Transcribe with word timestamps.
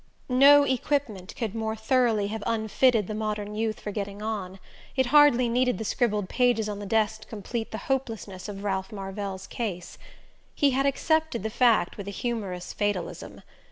No 0.29 0.63
equipment 0.63 1.35
could 1.37 1.53
more 1.53 1.75
thoroughly 1.75 2.29
have 2.29 2.41
unfitted 2.47 3.05
the 3.05 3.13
modern 3.13 3.53
youth 3.53 3.79
for 3.79 3.91
getting 3.91 4.19
on: 4.23 4.57
it 4.95 5.05
hardly 5.13 5.47
needed 5.47 5.77
the 5.77 5.85
scribbled 5.85 6.27
pages 6.27 6.67
on 6.67 6.79
the 6.79 6.87
desk 6.87 7.21
to 7.21 7.27
complete 7.27 7.69
the 7.69 7.77
hopelessness 7.85 8.49
of 8.49 8.63
Ralph 8.63 8.91
Marvell's 8.91 9.45
case. 9.45 9.99
He 10.55 10.71
had 10.71 10.87
accepted 10.87 11.43
the 11.43 11.51
fact 11.51 11.97
with 11.97 12.07
a 12.07 12.09
humorous 12.09 12.73
fatalism. 12.73 13.43